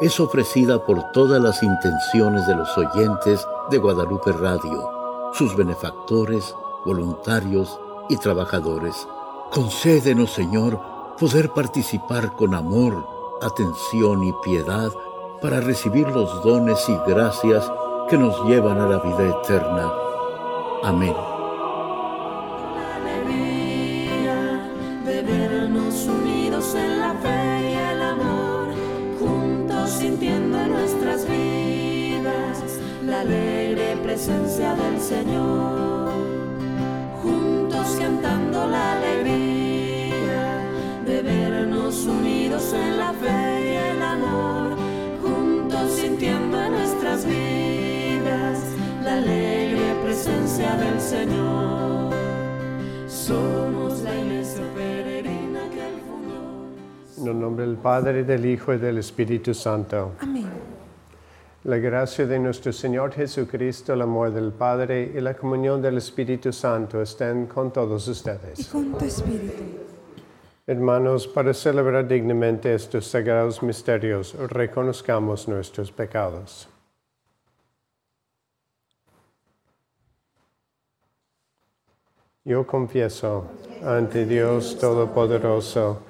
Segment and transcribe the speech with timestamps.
[0.00, 4.90] es ofrecida por todas las intenciones de los oyentes de Guadalupe Radio,
[5.34, 6.54] sus benefactores,
[6.84, 9.06] voluntarios y trabajadores.
[9.50, 10.80] Concédenos, Señor,
[11.18, 13.06] poder participar con amor,
[13.42, 14.90] atención y piedad
[15.42, 17.70] para recibir los dones y gracias
[18.08, 19.92] que nos llevan a la vida eterna.
[20.82, 21.29] Amén.
[34.20, 36.10] Presencia del Señor,
[37.22, 40.58] juntos cantando la alegría
[41.06, 44.76] de vernos unidos en la fe y el amor,
[45.22, 48.58] juntos sintiendo en nuestras vidas
[49.04, 52.12] la alegre presencia del Señor.
[53.06, 54.64] Somos la iglesia
[57.20, 60.12] En el nombre del Padre, del Hijo y del Espíritu Santo.
[60.20, 60.48] Amén.
[61.64, 66.50] La gracia de nuestro Señor Jesucristo, el amor del Padre y la comunión del Espíritu
[66.50, 68.60] Santo estén con todos ustedes.
[68.60, 69.62] Y con tu espíritu.
[70.66, 76.70] Hermanos, para celebrar dignamente estos sagrados misterios, reconozcamos nuestros pecados.
[82.44, 83.44] Yo confieso
[83.84, 86.09] ante Dios Todopoderoso,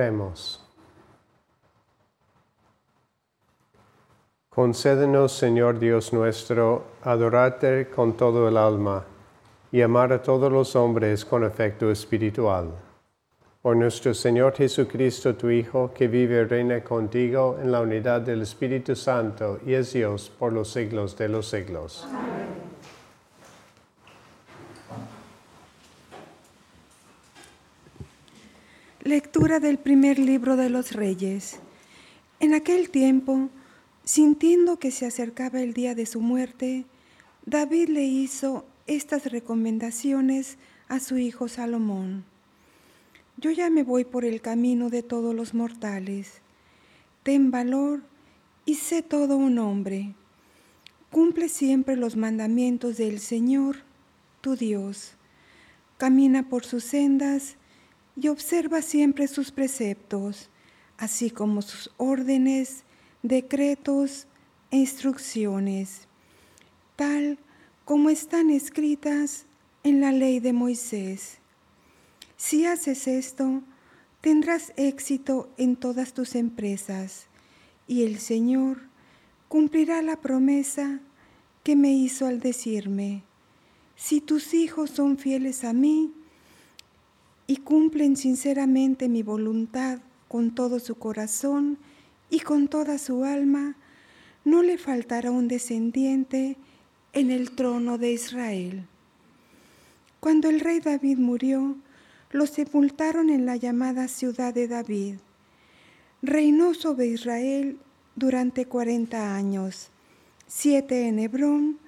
[0.00, 0.58] Oremos.
[4.48, 9.04] Concédenos, Señor Dios nuestro, adorarte con todo el alma
[9.70, 12.70] y amar a todos los hombres con afecto espiritual.
[13.60, 18.40] Por nuestro Señor Jesucristo, tu Hijo, que vive y reina contigo en la unidad del
[18.40, 22.08] Espíritu Santo y es Dios por los siglos de los siglos.
[22.08, 22.69] Amén.
[29.02, 31.58] Lectura del primer libro de los Reyes.
[32.38, 33.48] En aquel tiempo,
[34.04, 36.84] sintiendo que se acercaba el día de su muerte,
[37.46, 42.26] David le hizo estas recomendaciones a su hijo Salomón.
[43.38, 46.42] Yo ya me voy por el camino de todos los mortales.
[47.22, 48.02] Ten valor
[48.66, 50.14] y sé todo un hombre.
[51.10, 53.76] Cumple siempre los mandamientos del Señor,
[54.42, 55.14] tu Dios.
[55.96, 57.56] Camina por sus sendas
[58.16, 60.50] y observa siempre sus preceptos,
[60.98, 62.84] así como sus órdenes,
[63.22, 64.26] decretos
[64.70, 66.08] e instrucciones,
[66.96, 67.38] tal
[67.84, 69.46] como están escritas
[69.82, 71.38] en la ley de Moisés.
[72.36, 73.62] Si haces esto,
[74.20, 77.26] tendrás éxito en todas tus empresas
[77.86, 78.82] y el Señor
[79.48, 81.00] cumplirá la promesa
[81.64, 83.24] que me hizo al decirme,
[83.96, 86.12] si tus hijos son fieles a mí,
[87.50, 89.98] y cumplen sinceramente mi voluntad
[90.28, 91.78] con todo su corazón
[92.30, 93.74] y con toda su alma,
[94.44, 96.56] no le faltará un descendiente
[97.12, 98.84] en el trono de Israel.
[100.20, 101.74] Cuando el rey David murió,
[102.30, 105.16] lo sepultaron en la llamada ciudad de David.
[106.22, 107.78] Reinó sobre Israel
[108.14, 109.90] durante cuarenta años,
[110.46, 111.80] siete en Hebrón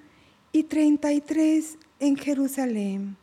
[0.51, 3.22] y treinta y tres en Jerusalén.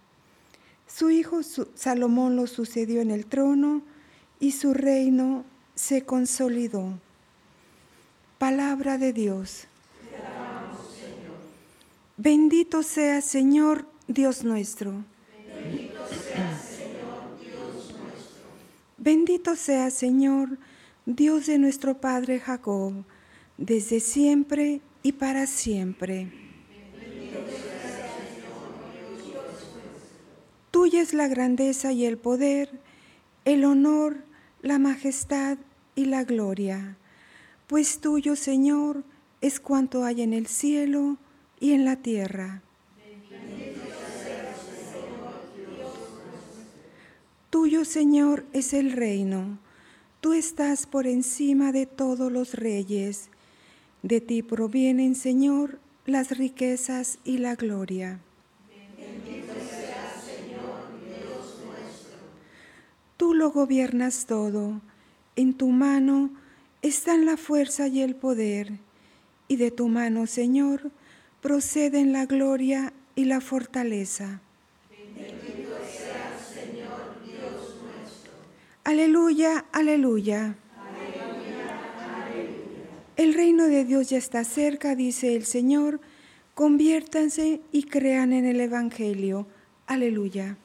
[0.94, 1.40] Su hijo
[1.74, 3.82] Salomón lo sucedió en el trono
[4.40, 5.44] y su reino
[5.74, 6.98] se consolidó.
[8.38, 9.66] Palabra de Dios.
[12.16, 15.04] Bendito sea Señor Dios nuestro.
[15.46, 18.42] Bendito sea Señor Dios nuestro.
[18.98, 20.58] Bendito sea Señor
[21.06, 22.92] Dios de nuestro Padre Jacob,
[23.56, 26.49] desde siempre y para siempre.
[30.90, 32.68] Tuya es la grandeza y el poder,
[33.44, 34.24] el honor,
[34.60, 35.56] la majestad
[35.94, 36.96] y la gloria,
[37.68, 39.04] pues tuyo, Señor,
[39.40, 41.16] es cuanto hay en el cielo
[41.60, 42.62] y en la tierra.
[47.50, 49.60] Tuyo, Señor, es el reino.
[50.20, 53.28] Tú estás por encima de todos los reyes.
[54.02, 58.18] De ti provienen, Señor, las riquezas y la gloria.
[63.40, 64.82] Lo gobiernas todo.
[65.34, 66.28] En tu mano
[66.82, 68.72] están la fuerza y el poder.
[69.48, 70.90] Y de tu mano, Señor,
[71.40, 74.42] proceden la gloria y la fortaleza.
[74.90, 75.70] Bendito
[76.54, 78.32] Señor Dios nuestro.
[78.84, 80.54] Aleluya, aleluya.
[80.76, 81.64] Aleluya,
[81.96, 82.84] aleluya.
[83.16, 85.98] El reino de Dios ya está cerca, dice el Señor.
[86.54, 89.46] Conviértanse y crean en el Evangelio.
[89.86, 90.58] Aleluya.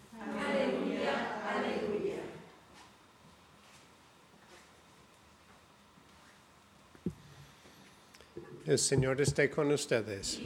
[8.65, 10.39] El Señor esté con ustedes.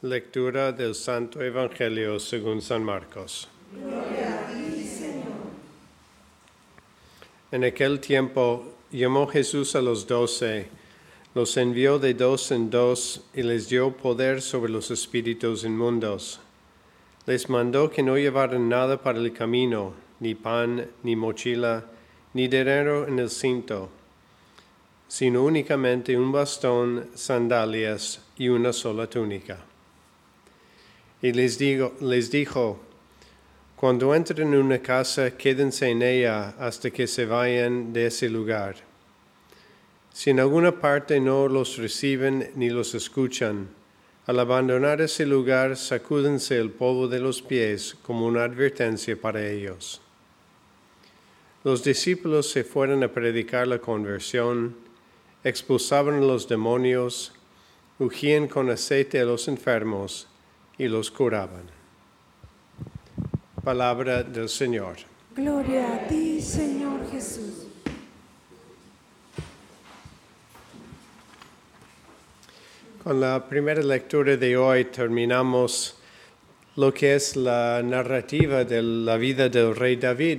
[0.00, 3.48] Lectura del Santo Evangelio según San Marcos.
[7.50, 10.68] En aquel tiempo llamó Jesús a los doce,
[11.34, 16.38] los envió de dos en dos y les dio poder sobre los espíritus inmundos.
[17.26, 21.86] Les mandó que no llevaran nada para el camino, ni pan, ni mochila,
[22.34, 23.90] ni dinero en el cinto
[25.12, 29.58] sino únicamente un bastón, sandalias y una sola túnica.
[31.20, 32.80] Y les, digo, les dijo,
[33.76, 38.76] cuando entren en una casa, quédense en ella hasta que se vayan de ese lugar.
[40.14, 43.68] Si en alguna parte no los reciben ni los escuchan,
[44.24, 50.00] al abandonar ese lugar, sacúdense el polvo de los pies como una advertencia para ellos.
[51.64, 54.90] Los discípulos se fueron a predicar la conversión
[55.44, 57.32] expulsaban a los demonios,
[57.98, 60.28] ungían con aceite a los enfermos
[60.78, 61.64] y los curaban.
[63.62, 64.96] Palabra del Señor.
[65.34, 67.66] Gloria a ti, Señor Jesús.
[73.02, 75.96] Con la primera lectura de hoy terminamos
[76.76, 80.38] lo que es la narrativa de la vida del rey David.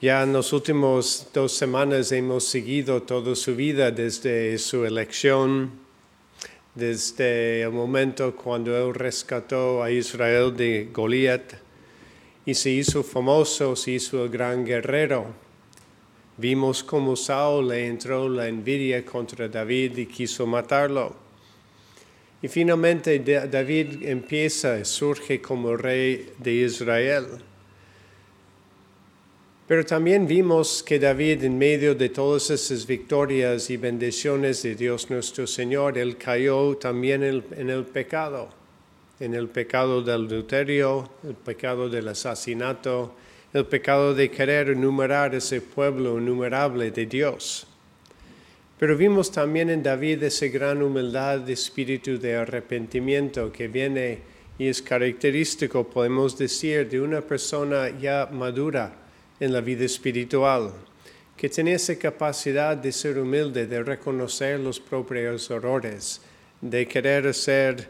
[0.00, 5.72] Ya en las últimas dos semanas hemos seguido toda su vida desde su elección,
[6.76, 11.52] desde el momento cuando él rescató a Israel de Goliat
[12.46, 15.34] y se hizo famoso, se hizo el gran guerrero.
[16.36, 21.16] Vimos cómo Saúl le entró la envidia contra David y quiso matarlo.
[22.40, 27.26] Y finalmente David empieza, surge como rey de Israel.
[29.68, 35.10] Pero también vimos que David, en medio de todas esas victorias y bendiciones de Dios
[35.10, 38.48] nuestro Señor, él cayó también en el pecado,
[39.20, 43.12] en el pecado del adulterio, el pecado del asesinato,
[43.52, 47.66] el pecado de querer enumerar ese pueblo innumerable de Dios.
[48.78, 54.20] Pero vimos también en David esa gran humildad de espíritu de arrepentimiento que viene
[54.58, 59.07] y es característico, podemos decir, de una persona ya madura
[59.40, 60.72] en la vida espiritual,
[61.36, 66.20] que tiene esa capacidad de ser humilde, de reconocer los propios errores,
[66.60, 67.88] de querer hacer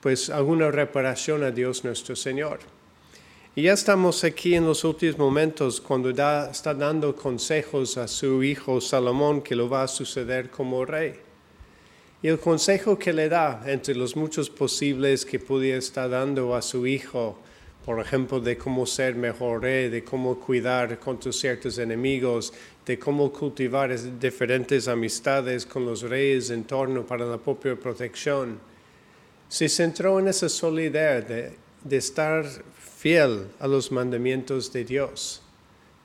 [0.00, 2.60] pues alguna reparación a Dios nuestro Señor.
[3.54, 8.42] Y ya estamos aquí en los últimos momentos cuando da, está dando consejos a su
[8.42, 11.14] hijo Salomón que lo va a suceder como rey.
[12.22, 16.62] Y el consejo que le da, entre los muchos posibles que pudiera estar dando a
[16.62, 17.38] su hijo,
[17.84, 22.52] por ejemplo, de cómo ser mejor rey, de cómo cuidar contra ciertos enemigos,
[22.84, 28.58] de cómo cultivar diferentes amistades con los reyes en torno para la propia protección.
[29.48, 32.44] Se centró en esa solidaridad de, estar
[32.98, 35.42] fiel a los mandamientos de Dios,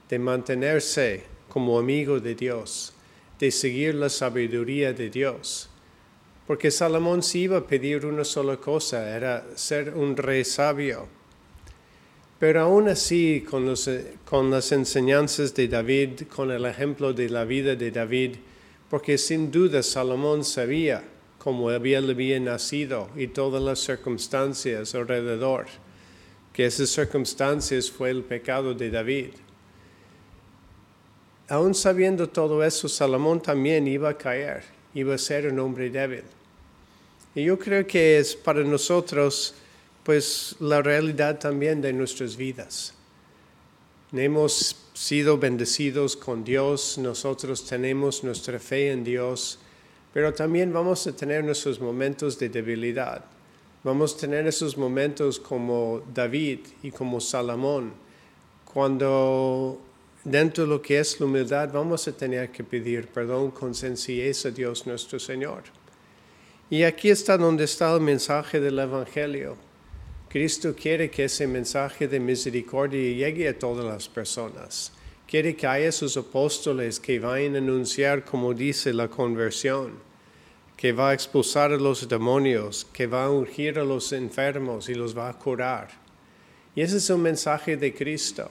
[0.10, 2.94] de mantenerse como amigo de Dios,
[3.38, 5.70] de seguir la sabiduría de Dios.
[6.48, 11.08] Porque Salomón sí iba a pedir una sola cosa, era ser un rey sabio.
[12.40, 13.90] Pero aún así, con, los,
[14.26, 18.36] con las enseñanzas de David, con el ejemplo de la vida de David,
[18.90, 21.04] porque sin duda Salomón sabía
[21.38, 25.68] cómo había, había nacido y todas las circunstancias alrededor,
[26.52, 29.30] que esas circunstancias fue el pecado de David.
[31.48, 34.64] Aún sabiendo todo eso, Salomón también iba a caer,
[34.94, 36.24] iba a ser un hombre débil.
[37.36, 39.54] Y yo creo que es para nosotros,
[40.06, 42.94] pues, la realidad también de nuestras vidas.
[44.14, 49.58] Hemos sido bendecidos con Dios, nosotros tenemos nuestra fe en Dios,
[50.14, 53.26] pero también vamos a tener nuestros momentos de debilidad.
[53.84, 57.92] Vamos a tener esos momentos como David y como Salomón,
[58.72, 59.82] cuando
[60.24, 64.46] dentro de lo que es la humildad vamos a tener que pedir perdón con sencillez
[64.46, 65.64] a Dios nuestro Señor.
[66.70, 69.65] Y aquí está donde está el mensaje del Evangelio.
[70.36, 74.92] Cristo quiere que ese mensaje de misericordia llegue a todas las personas.
[75.26, 79.94] Quiere que haya sus apóstoles que vayan a anunciar, como dice, la conversión,
[80.76, 84.96] que va a expulsar a los demonios, que va a ungir a los enfermos y
[84.96, 85.88] los va a curar.
[86.76, 88.50] Y ese es un mensaje de Cristo.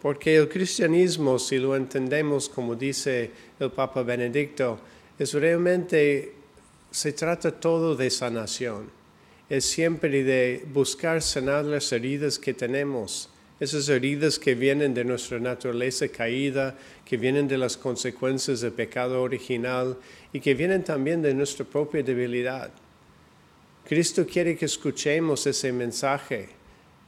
[0.00, 3.30] Porque el cristianismo, si lo entendemos como dice
[3.60, 4.78] el Papa Benedicto,
[5.18, 6.32] es realmente,
[6.90, 9.03] se trata todo de sanación.
[9.48, 13.28] Es siempre de buscar sanar las heridas que tenemos,
[13.60, 19.22] esas heridas que vienen de nuestra naturaleza caída, que vienen de las consecuencias del pecado
[19.22, 19.96] original
[20.32, 22.70] y que vienen también de nuestra propia debilidad.
[23.86, 26.48] Cristo quiere que escuchemos ese mensaje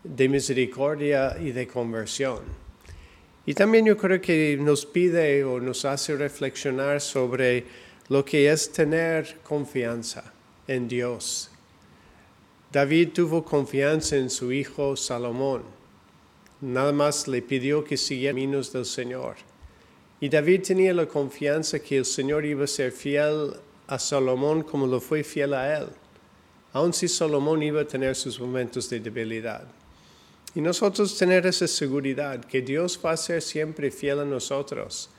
[0.05, 2.41] de misericordia y de conversión.
[3.47, 7.65] Y también yo creo que nos pide o nos hace reflexionar sobre
[8.09, 10.33] lo que es tener confianza
[10.69, 11.51] en Dios.
[12.73, 15.63] David tuvo confianza en su hijo Salomón.
[16.61, 19.37] Nada más le pidió que siguiera caminos del Señor.
[20.21, 23.55] Y David tenía la confianza que el Señor iba a ser fiel
[23.87, 25.89] a Salomón como lo fue fiel a él,
[26.73, 29.65] aun si Salomón iba a tener sus momentos de debilidad.
[30.55, 35.11] Y nosotros tener esa seguridad que Dios va a ser siempre fiel a nosotros,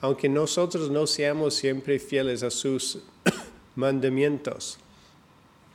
[0.00, 2.98] aunque nosotros no seamos siempre fieles a sus
[3.76, 4.78] mandamientos.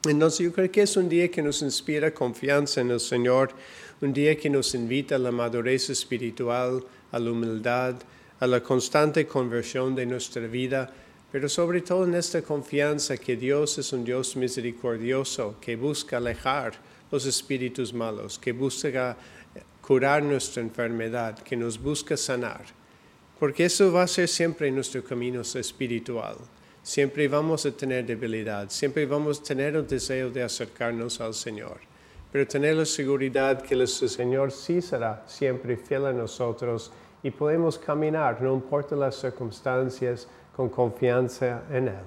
[0.05, 3.51] Entonces yo creo que es un día que nos inspira confianza en el Señor,
[4.01, 7.95] un día que nos invita a la madurez espiritual, a la humildad,
[8.39, 10.91] a la constante conversión de nuestra vida,
[11.31, 16.73] pero sobre todo en esta confianza que Dios es un Dios misericordioso, que busca alejar
[17.09, 19.15] los espíritus malos, que busca
[19.81, 22.65] curar nuestra enfermedad, que nos busca sanar.
[23.39, 26.35] Porque eso va a ser siempre nuestro camino espiritual.
[26.83, 31.79] Siempre vamos a tener debilidad, siempre vamos a tener el deseo de acercarnos al Señor.
[32.29, 36.91] Pero tener la seguridad que el Señor sí será siempre fiel a nosotros
[37.23, 42.05] y podemos caminar, no importa las circunstancias, con confianza en Él.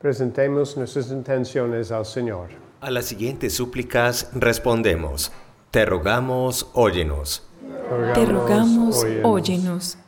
[0.00, 2.67] Presentemos nuestras intenciones al Señor.
[2.80, 5.32] A las siguientes súplicas respondemos,
[5.72, 7.42] te rogamos, óyenos.
[8.14, 9.98] Te rogamos, óyenos.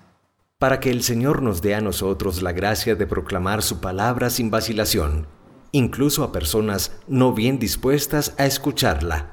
[0.57, 4.53] Para que el Señor nos dé a nosotros la gracia de proclamar su palabra sin
[4.53, 5.27] vacilación,
[5.73, 9.33] incluso a personas no bien dispuestas a escucharla.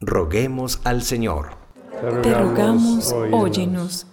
[0.00, 1.50] Roguemos al Señor.
[2.22, 4.06] Te rogamos, óyenos.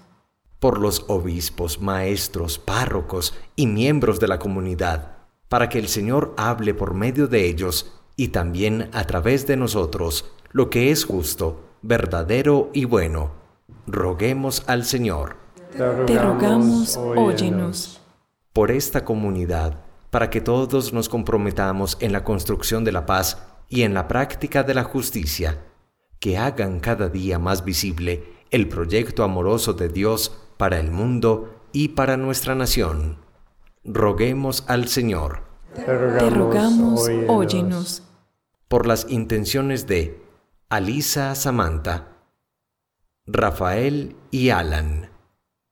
[0.59, 5.13] Por los obispos, maestros, párrocos y miembros de la comunidad,
[5.47, 10.29] para que el Señor hable por medio de ellos y también a través de nosotros
[10.51, 13.31] lo que es justo, verdadero y bueno.
[13.87, 15.37] Roguemos al Señor.
[16.05, 18.01] Te rogamos, óyenos.
[18.51, 23.37] Por esta comunidad, para que todos nos comprometamos en la construcción de la paz
[23.69, 25.57] y en la práctica de la justicia,
[26.19, 31.89] que hagan cada día más visible el proyecto amoroso de Dios para el mundo y
[31.89, 33.17] para nuestra nación
[33.85, 35.43] roguemos al Señor.
[35.73, 38.03] Te rogamos, óyenos.
[38.69, 40.23] Por las intenciones de
[40.69, 42.07] Alisa Samantha,
[43.25, 45.09] Rafael y Alan,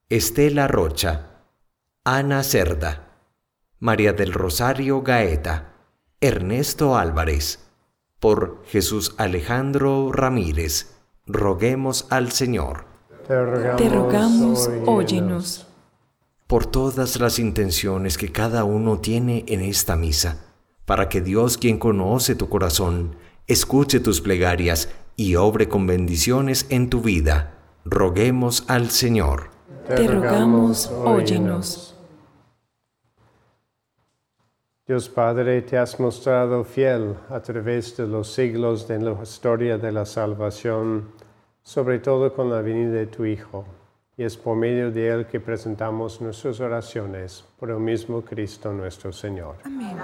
[0.09, 1.43] Estela Rocha,
[2.03, 3.19] Ana Cerda,
[3.79, 5.75] María del Rosario Gaeta,
[6.19, 7.59] Ernesto Álvarez,
[8.19, 12.85] por Jesús Alejandro Ramírez, roguemos al Señor.
[13.25, 15.67] Te rogamos, óyenos
[16.47, 20.46] por todas las intenciones que cada uno tiene en esta misa,
[20.87, 26.89] para que Dios, quien conoce tu corazón, escuche tus plegarias y obre con bendiciones en
[26.89, 27.55] tu vida.
[27.83, 29.49] Roguemos al Señor.
[29.85, 31.93] Te rogamos, óyenos.
[34.87, 39.91] Dios Padre, te has mostrado fiel a través de los siglos de la historia de
[39.91, 41.09] la salvación,
[41.63, 43.65] sobre todo con la venida de tu Hijo,
[44.15, 49.11] y es por medio de él que presentamos nuestras oraciones por el mismo Cristo nuestro
[49.11, 49.57] Señor.
[49.65, 49.97] Amén.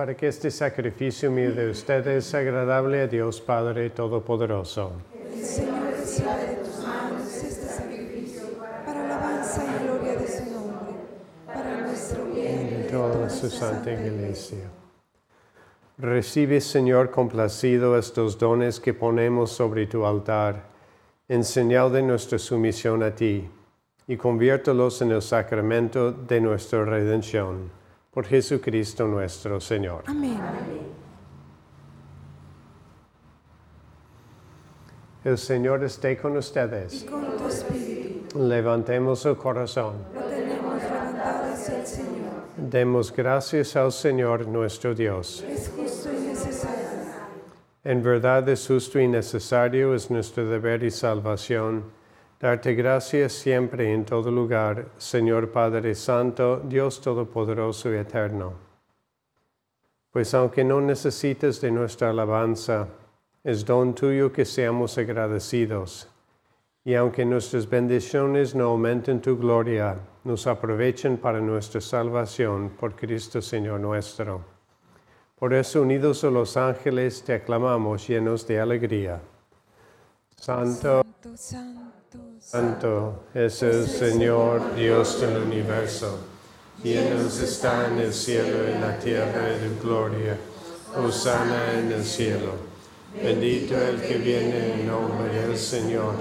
[0.00, 4.92] Para que este sacrificio mío de ustedes sea agradable a Dios Padre Todopoderoso.
[5.42, 10.94] Señor, recibe de tus manos este sacrificio para alabanza y gloria de su nombre,
[11.44, 14.70] para nuestro bien y toda su santa iglesia.
[15.98, 20.64] Recibe, Señor, complacido estos dones que ponemos sobre tu altar,
[21.28, 23.50] en señal de nuestra sumisión a ti,
[24.06, 27.79] y conviértelos en el sacramento de nuestra redención.
[28.10, 30.04] Por Jesucristo nuestro Señor.
[30.06, 30.40] Amén.
[35.22, 37.04] El Señor esté con ustedes.
[37.04, 39.94] Con tu espíritu Levantemos el corazón.
[40.14, 42.10] lo tenemos levantado hacia el Señor.
[42.56, 45.44] Demos gracias al Señor nuestro Dios.
[45.48, 46.80] Es justo y necesario.
[47.84, 51.84] En verdad es justo y necesario, es nuestro deber y salvación,
[52.40, 58.54] darte gracias siempre y en todo lugar, Señor Padre Santo, Dios Todopoderoso y Eterno.
[60.10, 62.88] Pues aunque no necesites de nuestra alabanza,
[63.44, 66.08] es don tuyo que seamos agradecidos.
[66.82, 73.42] Y aunque nuestras bendiciones no aumenten tu gloria, nos aprovechen para nuestra salvación por Cristo
[73.42, 74.42] Señor nuestro.
[75.38, 79.20] Por eso, unidos a los ángeles, te aclamamos llenos de alegría.
[80.36, 81.89] Santo, Santo, santo,
[82.40, 86.18] santo es el Señor Dios del universo.
[86.82, 90.38] Llenos está en el cielo y en la tierra de gloria.
[90.96, 92.54] Hosana en el cielo.
[93.22, 96.14] Bendito el que viene en nombre del Señor.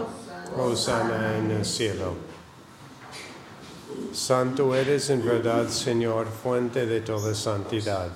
[0.58, 2.14] Hosana en el cielo.
[4.12, 8.10] Santo eres en verdad, Señor, fuente de toda santidad.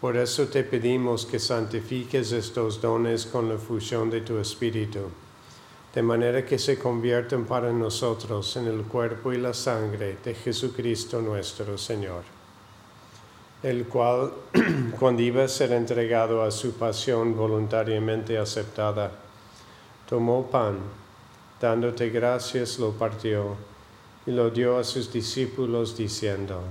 [0.00, 5.10] Por eso te pedimos que santifiques estos dones con la fusión de tu Espíritu,
[5.94, 11.20] de manera que se conviertan para nosotros en el cuerpo y la sangre de Jesucristo
[11.20, 12.22] nuestro Señor,
[13.62, 14.32] el cual,
[14.98, 19.12] cuando iba a ser entregado a su pasión voluntariamente aceptada,
[20.08, 20.78] tomó pan,
[21.60, 23.56] dándote gracias, lo partió
[24.26, 26.62] y lo dio a sus discípulos diciendo,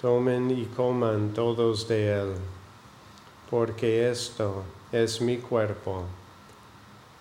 [0.00, 2.34] Tomen y coman todos de él,
[3.48, 6.04] porque esto es mi cuerpo,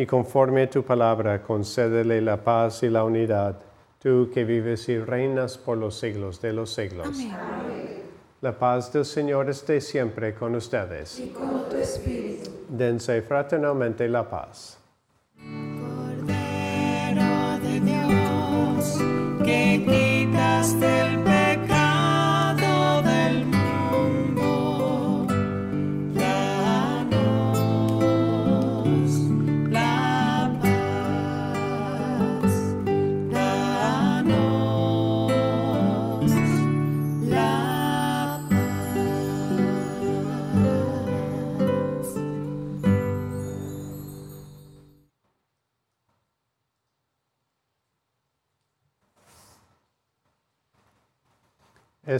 [0.00, 3.60] y conforme a tu palabra concédele la paz y la unidad,
[3.98, 7.08] tú que vives y reinas por los siglos de los siglos.
[7.08, 8.00] Amén.
[8.40, 11.20] La paz del Señor esté siempre con ustedes.
[11.20, 12.50] Y con tu espíritu.
[12.66, 14.78] Dense fraternalmente la paz.
[15.36, 16.38] Cordero
[17.62, 18.98] de Dios,
[19.44, 19.99] que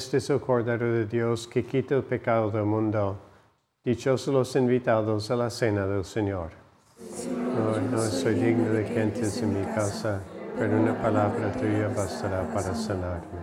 [0.00, 3.18] Este es el Cordero de Dios que quita el pecado del mundo.
[3.84, 6.52] Dichosos los invitados a la cena del Señor.
[7.92, 10.22] No, soy digno de que entres en mi casa,
[10.58, 13.40] pero una palabra tuya bastará para sanarme.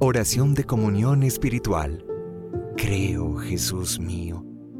[0.00, 2.04] Oración de comunión espiritual.
[2.76, 4.49] Creo, Jesús mío,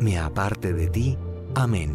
[0.00, 1.18] me aparte de ti.
[1.54, 1.94] Amén.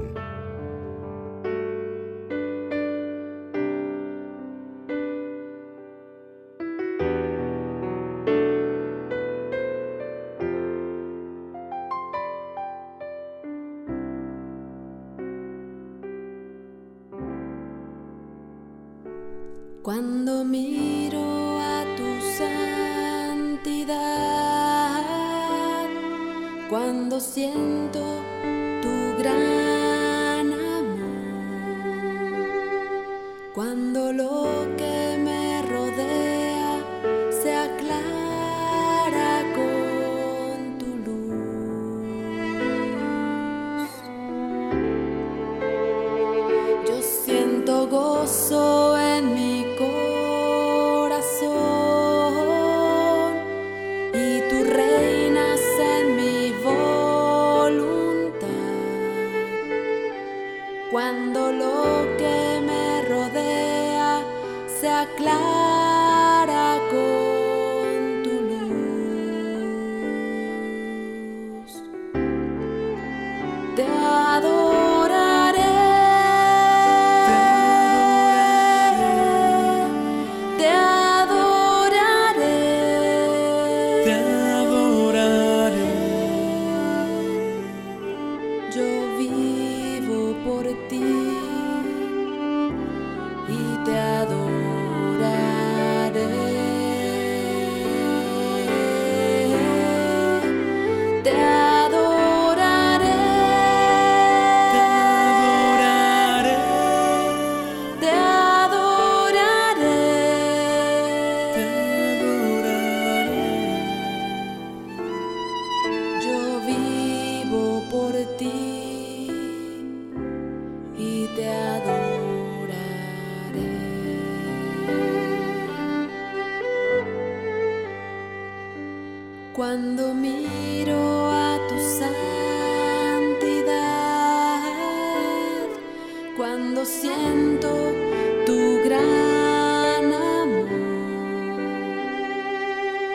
[19.83, 21.40] Cuando miro
[27.21, 28.01] siento
[28.81, 29.50] tu gran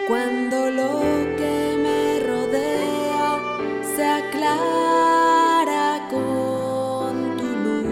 [0.07, 1.01] Cuando lo
[1.37, 3.42] que me rodea
[3.83, 7.87] se aclara con tu luz.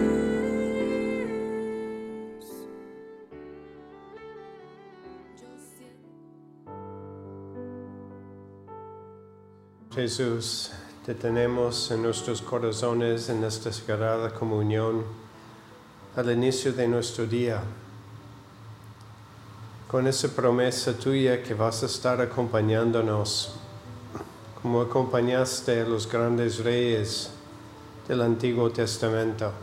[9.93, 10.71] Jesús,
[11.05, 15.03] te tenemos en nuestros corazones en esta sagrada comunión
[16.15, 17.61] al inicio de nuestro día,
[19.95, 23.53] con esa promesa tuya que vas a estar acompañándonos,
[24.61, 27.29] como acompañaste a los grandes reyes
[28.05, 29.53] del Antiguo Testamento.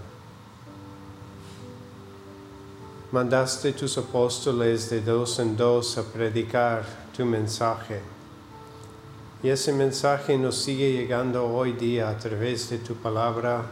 [3.10, 6.82] Mandaste tus apóstoles de dos en dos a predicar
[7.14, 8.00] tu mensaje.
[9.42, 13.66] Y ese mensaje nos sigue llegando hoy día a través de tu palabra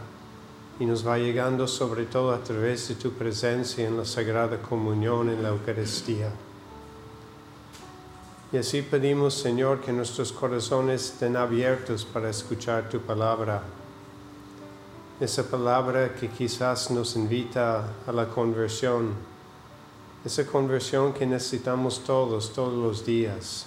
[0.79, 5.31] y nos va llegando sobre todo a través de tu presencia en la Sagrada Comunión,
[5.31, 6.31] en la Eucaristía.
[8.53, 13.63] Y así pedimos, Señor, que nuestros corazones estén abiertos para escuchar tu palabra.
[15.21, 19.15] Esa palabra que quizás nos invita a la conversión.
[20.25, 23.67] Esa conversión que necesitamos todos, todos los días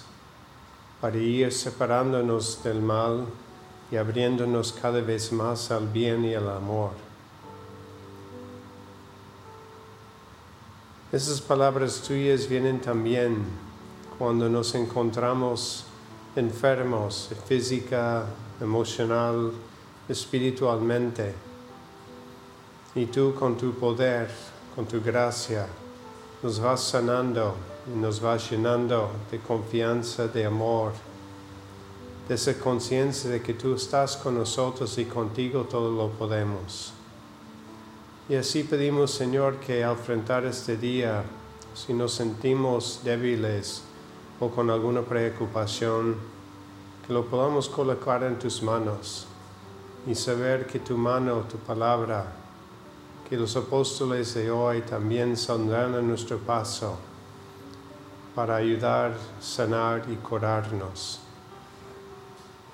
[1.04, 3.26] para ir separándonos del mal
[3.90, 6.92] y abriéndonos cada vez más al bien y al amor.
[11.12, 13.44] Esas palabras tuyas vienen también
[14.18, 15.84] cuando nos encontramos
[16.36, 18.26] enfermos física,
[18.60, 19.52] emocional,
[20.08, 21.34] espiritualmente.
[22.94, 24.30] Y tú con tu poder,
[24.74, 25.66] con tu gracia,
[26.42, 27.54] nos vas sanando
[27.92, 30.92] y nos vas llenando de confianza, de amor,
[32.28, 36.92] de esa conciencia de que tú estás con nosotros y contigo todo lo podemos.
[38.28, 41.24] Y así pedimos, Señor, que al enfrentar este día,
[41.74, 43.82] si nos sentimos débiles
[44.40, 46.16] o con alguna preocupación,
[47.06, 49.26] que lo podamos colocar en tus manos
[50.06, 52.32] y saber que tu mano, tu palabra,
[53.28, 56.98] que los apóstoles de hoy también saldrán a nuestro paso
[58.34, 61.20] para ayudar, sanar y curarnos.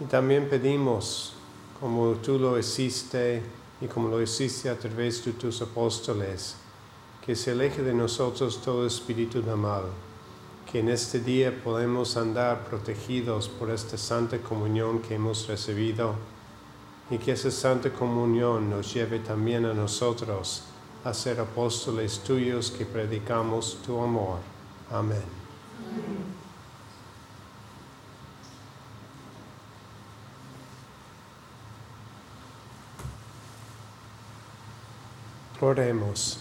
[0.01, 1.35] Y también pedimos,
[1.79, 3.43] como tú lo hiciste
[3.81, 6.57] y como lo hiciste a través de tus apóstoles,
[7.25, 9.85] que se aleje de nosotros todo espíritu de mal,
[10.71, 16.15] que en este día podemos andar protegidos por esta santa comunión que hemos recibido
[17.11, 20.65] y que esa santa comunión nos lleve también a nosotros
[21.05, 24.39] a ser apóstoles tuyos que predicamos tu amor.
[24.91, 25.23] Amén.
[35.61, 36.39] Oremos.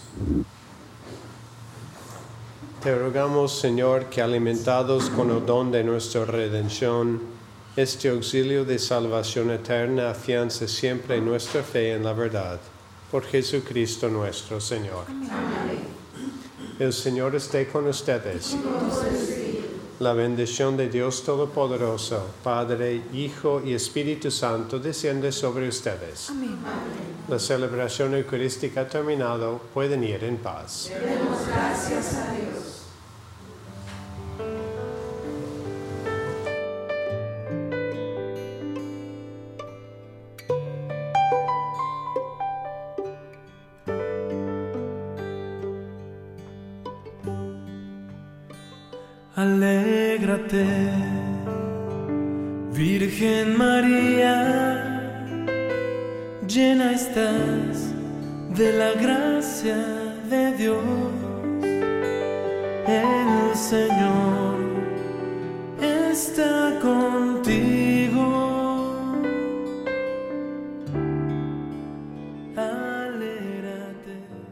[2.82, 7.20] Te rogamos, Señor, que alimentados con el don de nuestra redención,
[7.76, 12.58] este auxilio de salvación eterna afiance siempre nuestra fe en la verdad.
[13.10, 15.04] Por Jesucristo nuestro Señor.
[16.78, 18.56] El Señor esté con ustedes.
[19.98, 26.32] La bendición de Dios Todopoderoso, Padre, Hijo y Espíritu Santo, desciende sobre ustedes.
[27.28, 29.60] La celebración eucarística ha terminado.
[29.74, 30.90] Pueden ir en paz.
[31.46, 32.39] gracias a Dios.